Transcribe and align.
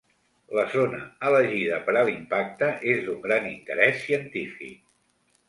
La 0.59 0.61
zona 0.69 1.01
elegida 1.29 1.77
per 1.89 1.95
a 1.99 2.03
l’impacte 2.07 2.71
és 2.95 3.05
d’un 3.11 3.21
gran 3.27 3.47
interès 3.53 4.01
científic. 4.09 4.83